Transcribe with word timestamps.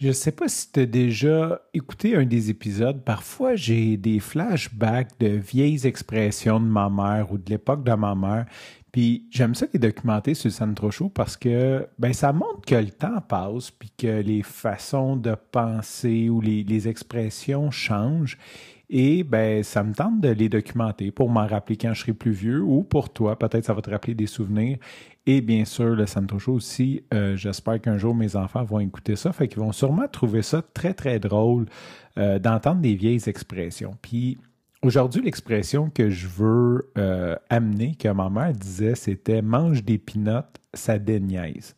Je 0.00 0.12
sais 0.12 0.32
pas 0.32 0.48
si 0.48 0.72
tu 0.72 0.80
as 0.80 0.86
déjà 0.86 1.60
écouté 1.74 2.16
un 2.16 2.24
des 2.24 2.48
épisodes. 2.48 3.04
Parfois, 3.04 3.54
j'ai 3.54 3.98
des 3.98 4.18
flashbacks 4.18 5.20
de 5.20 5.26
vieilles 5.26 5.86
expressions 5.86 6.58
de 6.58 6.64
ma 6.64 6.88
mère 6.88 7.30
ou 7.30 7.36
de 7.36 7.50
l'époque 7.50 7.84
de 7.84 7.92
ma 7.92 8.14
mère. 8.14 8.46
Puis 8.92 9.28
j'aime 9.30 9.54
ça 9.54 9.66
les 9.70 9.78
documenter 9.78 10.32
Sandro 10.32 10.90
Show 10.90 11.10
parce 11.10 11.36
que 11.36 11.86
ben, 11.98 12.14
ça 12.14 12.32
montre 12.32 12.62
que 12.66 12.76
le 12.76 12.90
temps 12.90 13.20
passe 13.20 13.70
puis 13.70 13.92
que 13.96 14.22
les 14.22 14.42
façons 14.42 15.16
de 15.16 15.36
penser 15.52 16.30
ou 16.30 16.40
les 16.40 16.88
expressions 16.88 17.70
changent. 17.70 18.38
Et 18.92 19.22
ben, 19.22 19.62
ça 19.62 19.84
me 19.84 19.94
tente 19.94 20.20
de 20.20 20.30
les 20.30 20.48
documenter 20.48 21.12
pour 21.12 21.30
m'en 21.30 21.46
rappeler 21.46 21.76
quand 21.76 21.94
je 21.94 22.00
serai 22.00 22.12
plus 22.12 22.32
vieux 22.32 22.60
ou 22.60 22.82
pour 22.82 23.12
toi, 23.12 23.38
peut-être 23.38 23.64
ça 23.64 23.72
va 23.72 23.82
te 23.82 23.90
rappeler 23.90 24.14
des 24.14 24.26
souvenirs. 24.26 24.78
Et 25.26 25.40
bien 25.40 25.64
sûr, 25.64 25.90
le 25.90 26.06
Santo 26.06 26.40
Show 26.40 26.54
aussi, 26.54 27.04
euh, 27.14 27.36
j'espère 27.36 27.80
qu'un 27.80 27.98
jour 27.98 28.16
mes 28.16 28.34
enfants 28.34 28.64
vont 28.64 28.80
écouter 28.80 29.14
ça. 29.14 29.32
Fait 29.32 29.46
qu'ils 29.46 29.60
vont 29.60 29.70
sûrement 29.70 30.08
trouver 30.08 30.42
ça 30.42 30.60
très, 30.74 30.92
très 30.92 31.20
drôle 31.20 31.66
euh, 32.18 32.40
d'entendre 32.40 32.80
des 32.80 32.96
vieilles 32.96 33.22
expressions. 33.28 33.96
Puis 34.02 34.38
aujourd'hui, 34.82 35.22
l'expression 35.22 35.88
que 35.88 36.10
je 36.10 36.26
veux 36.26 36.90
euh, 36.98 37.36
amener, 37.48 37.94
que 37.94 38.08
ma 38.08 38.28
mère 38.28 38.52
disait, 38.52 38.96
c'était 38.96 39.40
mange 39.40 39.84
des 39.84 39.98
pinottes, 39.98 40.60
ça 40.74 40.98
déniaise. 40.98 41.76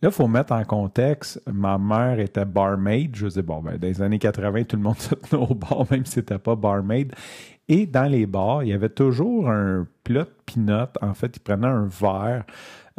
Là, 0.00 0.10
il 0.10 0.12
faut 0.12 0.28
mettre 0.28 0.52
en 0.52 0.62
contexte, 0.64 1.42
ma 1.52 1.76
mère 1.76 2.20
était 2.20 2.44
barmaid. 2.44 3.16
Je 3.16 3.28
sais, 3.28 3.42
bon, 3.42 3.60
ben, 3.60 3.76
dans 3.78 3.88
les 3.88 4.00
années 4.00 4.20
80, 4.20 4.64
tout 4.64 4.76
le 4.76 4.82
monde 4.82 4.96
se 4.98 5.14
tenait 5.14 5.42
au 5.42 5.54
bar, 5.54 5.86
même 5.90 6.04
si 6.04 6.12
c'était 6.12 6.38
pas 6.38 6.54
barmaid. 6.54 7.12
Et 7.68 7.84
dans 7.84 8.10
les 8.10 8.26
bars, 8.26 8.62
il 8.62 8.70
y 8.70 8.72
avait 8.72 8.88
toujours 8.88 9.50
un 9.50 9.86
plat 10.04 10.24
de 10.24 10.30
peanuts. 10.46 10.92
En 11.02 11.14
fait, 11.14 11.36
il 11.36 11.40
prenait 11.40 11.66
un 11.66 11.86
verre, 11.86 12.44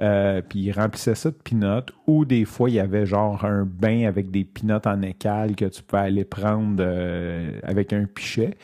euh, 0.01 0.41
puis 0.47 0.59
il 0.59 0.71
remplissait 0.73 1.15
ça 1.15 1.31
de 1.31 1.35
peanuts. 1.35 1.91
Ou 2.05 2.25
des 2.25 2.43
fois, 2.43 2.69
il 2.69 2.75
y 2.75 2.79
avait 2.79 3.05
genre 3.05 3.45
un 3.45 3.63
bain 3.63 4.05
avec 4.05 4.29
des 4.29 4.43
peanuts 4.43 4.85
en 4.85 5.01
écale 5.01 5.55
que 5.55 5.65
tu 5.65 5.81
pouvais 5.81 6.01
aller 6.01 6.25
prendre 6.25 6.83
euh, 6.85 7.51
avec 7.63 7.93
un 7.93 8.05
pichet. 8.05 8.57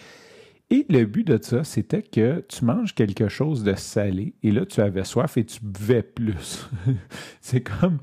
Et 0.75 0.85
le 0.89 1.05
but 1.05 1.25
de 1.25 1.39
ça, 1.41 1.63
c'était 1.63 2.01
que 2.01 2.43
tu 2.49 2.65
manges 2.65 2.93
quelque 2.93 3.29
chose 3.29 3.63
de 3.63 3.75
salé 3.75 4.33
et 4.43 4.51
là, 4.51 4.65
tu 4.65 4.81
avais 4.81 5.05
soif 5.05 5.37
et 5.37 5.45
tu 5.45 5.59
buvais 5.61 6.03
plus. 6.03 6.69
c'est 7.41 7.61
comme. 7.61 7.99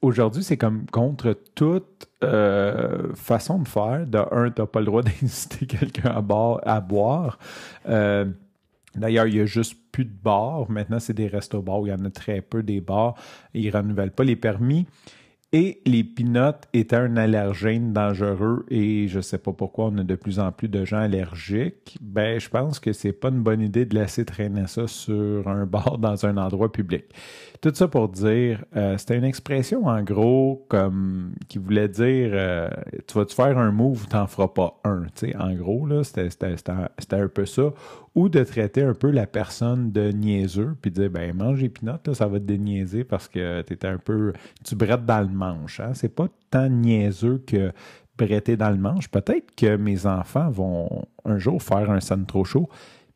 Aujourd'hui, 0.00 0.42
c'est 0.42 0.56
comme 0.56 0.86
contre 0.86 1.38
toute 1.54 2.08
euh, 2.24 3.14
façon 3.14 3.60
de 3.60 3.68
faire. 3.68 4.06
De 4.08 4.18
un, 4.18 4.50
tu 4.50 4.60
n'as 4.60 4.66
pas 4.66 4.80
le 4.80 4.86
droit 4.86 5.02
d'inciter 5.20 5.66
quelqu'un 5.66 6.10
à, 6.10 6.80
boire. 6.80 7.38
Euh, 7.88 8.24
d'ailleurs, 8.96 9.28
il 9.28 9.34
n'y 9.34 9.40
a 9.40 9.46
juste 9.46 9.76
plus 9.92 10.04
de 10.04 10.14
bars. 10.20 10.68
Maintenant, 10.68 10.98
c'est 10.98 11.14
des 11.14 11.28
restos-bars 11.28 11.82
il 11.84 11.90
y 11.90 11.92
en 11.92 12.04
a 12.04 12.10
très 12.10 12.40
peu 12.40 12.64
des 12.64 12.80
bars. 12.80 13.14
Ils 13.54 13.66
ne 13.66 13.72
renouvellent 13.72 14.10
pas 14.10 14.24
les 14.24 14.36
permis. 14.36 14.86
Et 15.54 15.82
les 15.84 16.02
pinottes 16.02 16.66
étaient 16.72 16.96
un 16.96 17.18
allergène 17.18 17.92
dangereux 17.92 18.64
et 18.70 19.06
je 19.08 19.18
ne 19.18 19.22
sais 19.22 19.36
pas 19.36 19.52
pourquoi 19.52 19.86
on 19.86 19.98
a 19.98 20.02
de 20.02 20.14
plus 20.14 20.38
en 20.38 20.50
plus 20.50 20.68
de 20.68 20.86
gens 20.86 21.00
allergiques. 21.00 21.98
Ben, 22.00 22.40
je 22.40 22.48
pense 22.48 22.80
que 22.80 22.94
c'est 22.94 23.12
pas 23.12 23.28
une 23.28 23.42
bonne 23.42 23.60
idée 23.60 23.84
de 23.84 23.94
laisser 23.94 24.24
traîner 24.24 24.66
ça 24.66 24.86
sur 24.86 25.46
un 25.46 25.66
bord 25.66 25.98
dans 25.98 26.24
un 26.24 26.38
endroit 26.38 26.72
public. 26.72 27.04
Tout 27.60 27.70
ça 27.74 27.86
pour 27.86 28.08
dire, 28.08 28.64
euh, 28.76 28.96
c'était 28.96 29.16
une 29.16 29.24
expression 29.24 29.86
en 29.86 30.02
gros 30.02 30.66
comme 30.68 31.34
qui 31.48 31.58
voulait 31.58 31.88
dire 31.88 32.30
euh, 32.32 32.68
tu 33.06 33.16
vas-tu 33.16 33.36
faire 33.36 33.56
un 33.56 33.70
move 33.70 34.08
t'en 34.08 34.26
feras 34.26 34.48
pas 34.48 34.80
un. 34.84 35.04
sais, 35.14 35.36
en 35.36 35.54
gros, 35.54 35.86
là, 35.86 36.02
c'était, 36.02 36.28
c'était, 36.30 37.16
un 37.16 37.28
peu 37.28 37.46
ça. 37.46 37.72
Ou 38.14 38.28
de 38.28 38.42
traiter 38.42 38.82
un 38.82 38.94
peu 38.94 39.10
la 39.10 39.26
personne 39.26 39.92
de 39.92 40.10
niaiseux, 40.10 40.76
puis 40.82 40.90
dire 40.90 41.08
ben 41.08 41.34
mange 41.34 41.60
les 41.60 41.68
pinottes, 41.68 42.12
ça 42.12 42.26
va 42.26 42.40
te 42.40 42.44
déniaiser 42.44 43.04
parce 43.04 43.28
que 43.28 43.62
tu 43.62 43.86
un 43.86 43.98
peu. 43.98 44.32
tu 44.64 44.74
brettes 44.74 45.06
dans 45.06 45.20
le 45.20 45.28
manche. 45.42 45.80
Hein? 45.80 45.92
C'est 45.94 46.14
pas 46.14 46.28
tant 46.50 46.68
niaiseux 46.68 47.42
que 47.46 47.72
bretter 48.16 48.56
dans 48.56 48.70
le 48.70 48.76
manche. 48.76 49.08
Peut-être 49.08 49.54
que 49.54 49.76
mes 49.76 50.06
enfants 50.06 50.50
vont 50.50 51.04
un 51.24 51.38
jour 51.38 51.62
faire 51.62 51.90
un 51.90 52.00
son 52.00 52.24
trop 52.24 52.44
chaud 52.44 52.68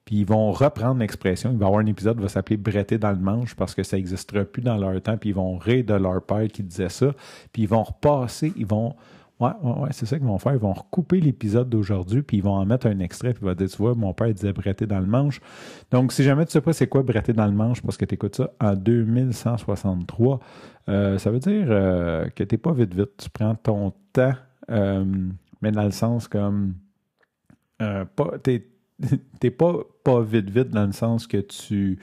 puis 0.06 0.18
ils 0.20 0.26
vont 0.26 0.52
reprendre 0.52 1.00
l'expression. 1.00 1.50
Il 1.50 1.58
va 1.58 1.64
y 1.64 1.66
avoir 1.66 1.82
un 1.82 1.86
épisode 1.86 2.16
qui 2.16 2.22
va 2.22 2.28
s'appeler 2.28 2.56
Bretter 2.56 2.96
dans 2.96 3.10
le 3.10 3.18
manche 3.18 3.56
parce 3.56 3.74
que 3.74 3.82
ça 3.82 3.96
n'existera 3.96 4.44
plus 4.44 4.62
dans 4.62 4.76
leur 4.76 5.02
temps. 5.02 5.18
Puis 5.18 5.30
ils 5.30 5.34
vont 5.34 5.58
rire 5.58 5.84
de 5.84 5.94
leur 5.94 6.22
père 6.22 6.46
qui 6.46 6.62
disait 6.62 6.88
ça. 6.88 7.12
Puis 7.52 7.62
ils 7.62 7.68
vont 7.68 7.82
repasser, 7.82 8.52
ils 8.56 8.66
vont. 8.66 8.94
Ouais, 9.38 9.50
ouais, 9.62 9.72
ouais, 9.80 9.88
c'est 9.92 10.06
ça 10.06 10.16
qu'ils 10.18 10.26
vont 10.26 10.38
faire. 10.38 10.54
Ils 10.54 10.58
vont 10.58 10.72
recouper 10.72 11.20
l'épisode 11.20 11.68
d'aujourd'hui, 11.68 12.22
puis 12.22 12.38
ils 12.38 12.42
vont 12.42 12.54
en 12.54 12.64
mettre 12.64 12.86
un 12.86 12.98
extrait, 13.00 13.34
puis 13.34 13.42
il 13.42 13.46
va 13.46 13.54
dire, 13.54 13.68
tu 13.68 13.76
vois, 13.76 13.94
mon 13.94 14.14
père 14.14 14.32
disait 14.32 14.52
bretter 14.52 14.86
dans 14.86 14.98
le 14.98 15.06
manche. 15.06 15.40
Donc, 15.90 16.12
si 16.12 16.22
jamais 16.22 16.46
tu 16.46 16.52
sais 16.52 16.62
pas 16.62 16.72
c'est 16.72 16.86
quoi 16.86 17.02
bretter 17.02 17.34
dans 17.34 17.46
le 17.46 17.52
manche, 17.52 17.82
parce 17.82 17.98
que 17.98 18.06
tu 18.06 18.14
écoutes 18.14 18.36
ça 18.36 18.50
en 18.60 18.74
2163, 18.74 20.40
euh, 20.88 21.18
ça 21.18 21.30
veut 21.30 21.38
dire 21.38 21.66
euh, 21.68 22.28
que 22.30 22.44
tu 22.44 22.56
pas 22.56 22.72
vite 22.72 22.94
vite. 22.94 23.10
Tu 23.18 23.28
prends 23.28 23.54
ton 23.54 23.92
temps, 24.14 24.34
euh, 24.70 25.04
mais 25.60 25.70
dans 25.70 25.84
le 25.84 25.90
sens 25.90 26.28
comme, 26.28 26.74
pas, 27.78 28.38
t'es 28.42 28.66
t'es 29.40 29.50
pas, 29.50 29.74
pas 30.04 30.22
vite 30.22 30.50
vite 30.50 30.70
dans 30.70 30.86
le 30.86 30.92
sens 30.92 31.26
que 31.26 31.38
tu. 31.38 31.98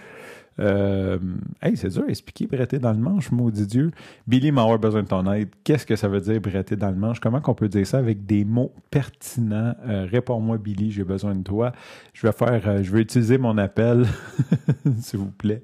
Euh, 0.60 1.18
hey, 1.62 1.76
c'est 1.76 1.90
dur 1.90 2.04
à 2.08 2.10
expliquer 2.10 2.48
bretter 2.48 2.80
dans 2.80 2.92
le 2.92 3.00
manche, 3.00 3.32
maudit 3.32 3.66
Dieu. 3.66 3.92
Billy 4.28 4.52
m'a 4.52 4.78
besoin 4.78 5.04
de 5.04 5.08
ton 5.08 5.32
aide. 5.32 5.50
Qu'est-ce 5.64 5.86
que 5.86 5.96
ça 5.96 6.08
veut 6.08 6.22
dire 6.22 6.40
bretter 6.40 6.76
dans 6.76 6.90
le 6.90 6.96
manche? 6.96 7.20
Comment 7.20 7.42
qu'on 7.42 7.56
peut 7.56 7.70
dire 7.70 7.86
ça 7.88 7.98
avec 7.98 8.26
des 8.26 8.46
mots 8.46 8.74
pertinents? 8.92 9.76
Euh, 9.88 10.06
réponds-moi, 10.10 10.58
Billy, 10.58 10.92
j'ai 10.92 11.04
besoin 11.04 11.36
de 11.36 11.44
toi. 11.44 11.72
Je 12.14 12.26
vais 12.28 12.34
faire, 12.34 12.62
euh, 12.68 12.84
je 12.84 12.92
vais 12.92 13.02
utiliser 13.02 13.38
mon 13.38 13.58
appel, 13.58 14.06
s'il 15.00 15.20
vous 15.20 15.32
plaît. 15.32 15.62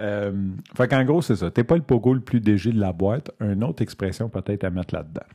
Euh, 0.00 0.32
fait 0.76 0.88
qu'en 0.88 1.04
gros, 1.04 1.22
c'est 1.22 1.36
ça. 1.36 1.50
T'es 1.50 1.64
pas 1.64 1.76
le 1.76 1.82
pogo 1.82 2.14
le 2.14 2.20
plus 2.20 2.40
dégé 2.40 2.72
de 2.72 2.80
la 2.80 2.92
boîte. 2.92 3.30
Une 3.40 3.62
autre 3.62 3.82
expression 3.82 4.28
peut-être 4.28 4.64
à 4.64 4.70
mettre 4.70 4.94
là-dedans. 4.94 5.26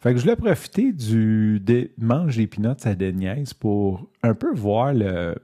Fait 0.00 0.12
que 0.12 0.18
je 0.18 0.22
voulais 0.22 0.36
profiter 0.36 0.92
du 0.92 1.58
des, 1.60 1.92
mange 1.98 2.36
des 2.36 2.48
à 2.84 2.94
Deniaise 2.94 3.52
pour 3.52 4.08
un 4.22 4.34
peu 4.34 4.52
voir 4.54 4.94
le, 4.94 5.34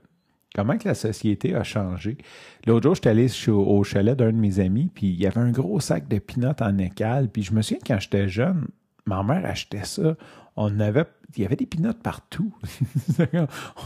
comment 0.55 0.77
que 0.77 0.87
la 0.87 0.95
société 0.95 1.53
a 1.53 1.63
changé? 1.63 2.17
L'autre 2.65 2.83
jour, 2.83 2.95
j'étais 2.95 3.09
allé 3.09 3.27
au 3.49 3.83
chalet 3.83 4.17
d'un 4.17 4.31
de 4.31 4.37
mes 4.37 4.59
amis, 4.59 4.89
puis 4.93 5.07
il 5.07 5.19
y 5.21 5.27
avait 5.27 5.41
un 5.41 5.51
gros 5.51 5.79
sac 5.79 6.07
de 6.07 6.17
peanuts 6.17 6.61
en 6.61 6.77
écale. 6.77 7.29
Puis 7.29 7.43
je 7.43 7.53
me 7.53 7.61
souviens 7.61 7.79
quand 7.85 7.99
j'étais 7.99 8.29
jeune, 8.29 8.67
ma 9.05 9.21
mère 9.21 9.45
achetait 9.45 9.83
ça. 9.83 10.15
On 10.55 10.79
avait, 10.79 11.03
il 11.35 11.43
y 11.43 11.45
avait 11.45 11.57
des 11.57 11.65
peanuts 11.65 11.93
partout. 12.01 12.53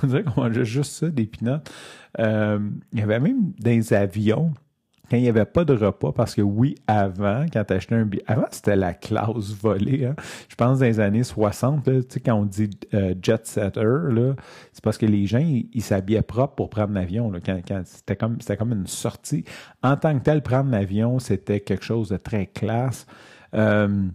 on 0.03 0.07
dirait 0.07 0.23
qu'on 0.23 0.41
mangeait 0.41 0.65
juste 0.65 0.91
ça, 0.91 1.09
des 1.09 1.25
peanuts. 1.25 1.59
Euh, 2.19 2.59
il 2.93 2.99
y 2.99 3.01
avait 3.01 3.19
même 3.19 3.51
des 3.57 3.93
avions 3.93 4.53
quand 5.09 5.17
il 5.17 5.23
n'y 5.23 5.29
avait 5.29 5.45
pas 5.45 5.65
de 5.65 5.73
repas, 5.73 6.11
parce 6.11 6.35
que 6.35 6.41
oui, 6.41 6.75
avant, 6.87 7.45
quand 7.51 7.63
tu 7.63 7.73
achetais 7.73 7.95
un 7.95 8.05
billet, 8.05 8.23
avant 8.27 8.45
c'était 8.51 8.75
la 8.75 8.93
classe 8.93 9.53
volée. 9.61 10.05
Hein. 10.05 10.15
Je 10.47 10.55
pense 10.55 10.79
dans 10.79 10.85
les 10.85 10.99
années 10.99 11.23
60, 11.23 11.87
là, 11.87 11.99
quand 12.25 12.35
on 12.35 12.45
dit 12.45 12.69
euh, 12.93 13.15
jet 13.21 13.45
setter, 13.45 13.83
c'est 14.73 14.83
parce 14.83 14.97
que 14.97 15.05
les 15.05 15.25
gens, 15.25 15.39
ils 15.39 15.81
s'habillaient 15.81 16.21
propre 16.21 16.55
pour 16.55 16.69
prendre 16.69 16.93
l'avion. 16.93 17.31
Quand, 17.45 17.59
quand 17.67 17.81
c'était 17.85 18.15
comme 18.15 18.37
comme 18.59 18.73
une 18.73 18.87
sortie. 18.87 19.45
En 19.81 19.95
tant 19.95 20.17
que 20.17 20.23
tel, 20.23 20.41
prendre 20.41 20.69
l'avion, 20.69 21.19
c'était 21.19 21.61
quelque 21.61 21.83
chose 21.83 22.09
de 22.09 22.17
très 22.17 22.47
classe. 22.47 23.07
Euh, 23.55 24.07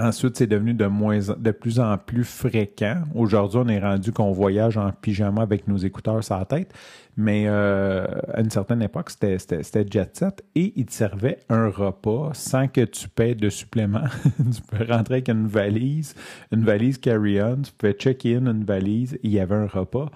Ensuite, 0.00 0.38
c'est 0.38 0.46
devenu 0.46 0.72
de, 0.72 0.86
moins, 0.86 1.18
de 1.18 1.50
plus 1.50 1.78
en 1.78 1.98
plus 1.98 2.24
fréquent. 2.24 3.02
Aujourd'hui, 3.14 3.60
on 3.62 3.68
est 3.68 3.80
rendu 3.80 4.12
qu'on 4.12 4.32
voyage 4.32 4.78
en 4.78 4.92
pyjama 4.92 5.42
avec 5.42 5.68
nos 5.68 5.76
écouteurs 5.76 6.24
sur 6.24 6.38
la 6.38 6.46
tête. 6.46 6.72
Mais 7.18 7.44
euh, 7.46 8.06
à 8.32 8.40
une 8.40 8.48
certaine 8.48 8.80
époque, 8.80 9.10
c'était 9.10 9.86
jet 9.90 10.16
set 10.16 10.42
et 10.54 10.72
il 10.74 10.86
te 10.86 10.92
servait 10.92 11.38
un 11.50 11.68
repas 11.68 12.30
sans 12.32 12.66
que 12.66 12.80
tu 12.82 13.10
paies 13.10 13.34
de 13.34 13.50
supplément. 13.50 14.04
tu 14.38 14.62
peux 14.70 14.90
rentrer 14.90 15.16
avec 15.16 15.28
une 15.28 15.46
valise, 15.46 16.14
une 16.50 16.64
valise 16.64 16.96
carry-on, 16.96 17.60
tu 17.60 17.72
pouvais 17.72 17.92
check-in 17.92 18.46
une 18.46 18.64
valise 18.64 19.18
il 19.22 19.32
y 19.32 19.38
avait 19.38 19.56
un 19.56 19.66
repas. 19.66 20.10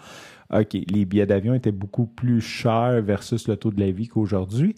OK, 0.51 0.73
les 0.73 1.05
billets 1.05 1.27
d'avion 1.27 1.53
étaient 1.53 1.73
beaucoup 1.73 2.07
plus 2.07 2.41
chers 2.41 3.03
versus 3.03 3.49
le 3.49 3.57
taux 3.57 3.71
de 3.71 3.81
la 3.81 3.91
vie 3.91 4.09
qu'aujourd'hui. 4.09 4.75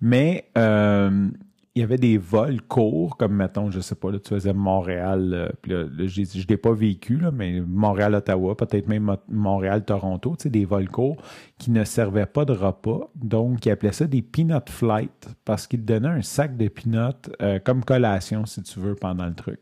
Mais 0.00 0.46
euh, 0.58 1.28
il 1.76 1.80
y 1.80 1.82
avait 1.84 1.98
des 1.98 2.18
vols 2.18 2.60
courts, 2.62 3.16
comme 3.16 3.34
mettons, 3.34 3.70
je 3.70 3.78
sais 3.78 3.94
pas, 3.94 4.10
là, 4.10 4.18
tu 4.18 4.30
faisais 4.30 4.52
Montréal, 4.52 5.30
euh, 5.68 5.86
là, 5.88 6.06
je 6.06 6.20
ne 6.22 6.46
l'ai 6.48 6.56
pas 6.56 6.72
vécu, 6.72 7.16
là, 7.16 7.30
mais 7.30 7.60
Montréal-Ottawa, 7.60 8.56
peut-être 8.56 8.88
même 8.88 9.16
Montréal-Toronto, 9.28 10.34
tu 10.36 10.42
sais, 10.42 10.50
des 10.50 10.64
vols 10.64 10.88
courts 10.88 11.22
qui 11.58 11.70
ne 11.70 11.84
servaient 11.84 12.26
pas 12.26 12.44
de 12.44 12.54
repas. 12.54 13.10
Donc, 13.14 13.66
ils 13.66 13.70
appelaient 13.70 13.92
ça 13.92 14.08
des 14.08 14.22
peanut 14.22 14.68
flight 14.68 15.28
parce 15.44 15.68
qu'ils 15.68 15.80
te 15.80 15.86
donnaient 15.86 16.08
un 16.08 16.22
sac 16.22 16.56
de 16.56 16.66
peanuts 16.66 17.30
euh, 17.40 17.60
comme 17.60 17.84
collation, 17.84 18.46
si 18.46 18.62
tu 18.64 18.80
veux, 18.80 18.96
pendant 18.96 19.26
le 19.26 19.34
truc. 19.34 19.60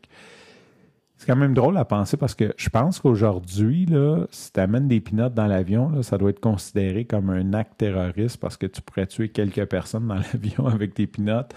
C'est 1.19 1.25
quand 1.27 1.35
même 1.35 1.53
drôle 1.53 1.75
à 1.75 1.83
penser 1.83 2.15
parce 2.15 2.33
que 2.33 2.53
je 2.55 2.69
pense 2.69 2.99
qu'aujourd'hui, 2.99 3.85
si 4.31 4.53
tu 4.53 4.59
amènes 4.61 4.87
des 4.87 5.01
pinottes 5.01 5.33
dans 5.33 5.47
l'avion, 5.47 6.01
ça 6.01 6.17
doit 6.17 6.29
être 6.29 6.39
considéré 6.39 7.03
comme 7.03 7.29
un 7.29 7.51
acte 7.51 7.79
terroriste 7.79 8.37
parce 8.37 8.55
que 8.55 8.65
tu 8.65 8.81
pourrais 8.81 9.05
tuer 9.05 9.27
quelques 9.27 9.65
personnes 9.65 10.07
dans 10.07 10.15
l'avion 10.33 10.67
avec 10.67 10.95
des 10.95 11.07
pinottes. 11.07 11.53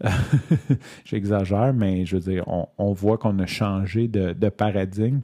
J'exagère, 1.04 1.74
mais 1.74 2.06
je 2.06 2.18
veux 2.18 2.32
dire, 2.32 2.44
on, 2.46 2.92
voit 2.92 3.18
qu'on 3.18 3.36
a 3.40 3.46
changé 3.46 4.06
de, 4.06 4.48
paradigme. 4.48 5.22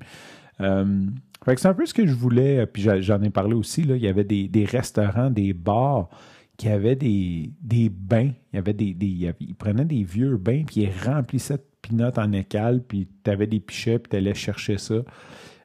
Euh, 0.61 1.07
c'est 1.47 1.67
un 1.67 1.75
peu 1.75 1.87
ce 1.87 1.95
que 1.95 2.09
je 2.09 2.15
voulais, 2.15 2.67
puis 2.67 2.89
j'en 2.99 3.23
ai 3.23 3.31
parlé 3.31 3.55
aussi, 3.55 3.83
il 3.83 3.99
y 3.99 4.09
avait 4.09 4.25
des, 4.25 4.65
restaurants, 4.65 5.31
des 5.31 5.53
bars 5.53 6.09
qui 6.57 6.69
avaient 6.69 6.97
des, 6.97 7.53
bains. 7.89 8.33
Il 8.53 8.57
y 8.57 8.59
avait 8.59 8.73
des, 8.73 8.97
ils 9.39 9.55
prenaient 9.55 9.85
des 9.85 10.03
vieux 10.03 10.37
bains, 10.39 10.65
puis 10.67 10.81
ils 10.83 11.09
remplissaient 11.09 11.59
de 11.59 11.76
pinottes 11.89 12.19
en 12.19 12.33
écale, 12.33 12.83
puis 12.83 13.09
tu 13.25 13.31
avais 13.31 13.47
des 13.47 13.61
pichets, 13.61 13.99
puis 13.99 14.11
tu 14.11 14.17
allais 14.17 14.35
chercher 14.35 14.79
ça. 14.79 14.97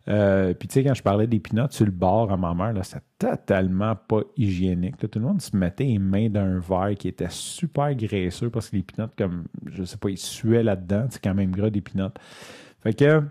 Euh, 0.07 0.53
puis 0.53 0.68
tu 0.68 0.73
sais, 0.73 0.83
quand 0.83 0.94
je 0.94 1.03
parlais 1.03 1.27
des 1.27 1.39
pinottes 1.39 1.73
sur 1.73 1.85
le 1.85 1.91
bord 1.91 2.31
à 2.31 2.38
ma 2.38 2.53
mère, 2.53 2.73
là, 2.73 2.83
c'était 2.83 3.03
totalement 3.19 3.95
pas 3.95 4.21
hygiénique. 4.35 4.97
tout 4.97 5.19
le 5.19 5.25
monde 5.25 5.41
se 5.41 5.56
mettait 5.56 5.83
les 5.83 6.00
mains 6.00 6.29
dans 6.29 6.41
un 6.41 6.59
verre 6.59 6.95
qui 6.97 7.07
était 7.07 7.29
super 7.29 7.94
graisseux 7.95 8.50
parce 8.50 8.69
que 8.69 8.77
les 8.77 8.81
pinottes, 8.81 9.15
comme, 9.15 9.45
je 9.65 9.83
sais 9.83 9.97
pas, 9.97 10.09
ils 10.09 10.18
suaient 10.18 10.63
là-dedans. 10.63 11.06
C'est 11.09 11.23
quand 11.23 11.35
même 11.35 11.51
gras 11.51 11.69
des 11.69 11.81
pinottes. 11.81 12.18
Fait 12.81 12.94
que, 12.94 13.21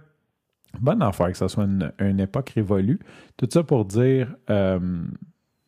bonne 0.78 1.02
affaire 1.02 1.32
que 1.32 1.37
ça 1.38 1.48
soit 1.48 1.64
une, 1.64 2.20
époque 2.20 2.50
révolue. 2.50 3.00
Tout 3.37 3.48
ça 3.50 3.64
pour 3.64 3.84
dire, 3.84 4.34
euh, 4.48 5.02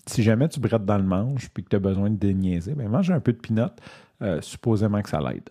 si 0.07 0.23
jamais 0.23 0.49
tu 0.49 0.61
brettes 0.61 0.85
dans 0.85 0.99
le 0.99 1.05
manche 1.05 1.49
puis 1.51 1.65
que 1.65 1.69
tu 1.71 1.77
as 1.77 1.81
besoin 1.81 2.11
de 2.11 2.17
déniaiser, 2.17 2.75
ben 2.75 2.89
mange 2.89 3.11
un 3.11 3.21
peu 3.21 3.33
de 3.33 3.39
pinottes, 3.39 3.81
euh, 4.23 4.41
supposément 4.41 5.03
que 5.03 5.09
ça 5.09 5.21
l'aide. 5.21 5.51